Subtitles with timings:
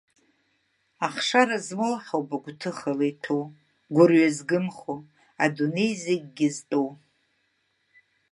[1.07, 3.43] Ахшара змоу ҳауп гәҭыхала иҭәу,
[3.93, 4.95] гәырҩа згымхо,
[5.43, 6.87] адунеи зегьгьы зтәу!